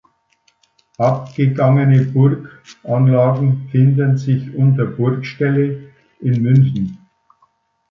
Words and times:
Abgegangene 0.97 2.05
Burganlagen 2.05 3.69
finden 3.69 4.17
sich 4.17 4.51
unter 4.55 4.85
Burgställe 4.87 5.91
in 6.19 6.41
München 6.41 6.97